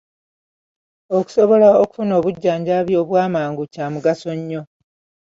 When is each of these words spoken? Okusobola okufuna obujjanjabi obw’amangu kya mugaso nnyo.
Okusobola 1.17 1.67
okufuna 1.83 2.13
obujjanjabi 2.19 2.93
obw’amangu 3.01 3.63
kya 3.73 3.85
mugaso 3.93 4.29
nnyo. 4.39 4.61